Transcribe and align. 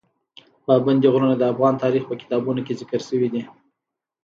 پابندي 0.65 1.07
غرونه 1.13 1.35
د 1.37 1.43
افغان 1.53 1.73
تاریخ 1.83 2.03
په 2.07 2.15
کتابونو 2.21 2.59
کې 2.65 2.77
ذکر 2.81 3.01
شوي 3.09 3.27
دي. 3.33 3.43